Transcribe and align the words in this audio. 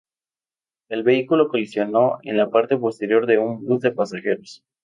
El 0.89 1.03
vehículo 1.03 1.47
colisionó 1.47 2.17
en 2.23 2.35
la 2.35 2.49
parte 2.49 2.75
posterior 2.75 3.27
de 3.27 3.37
un 3.37 3.63
bus 3.67 3.81
de 3.81 3.91
pasajeros. 3.91 4.63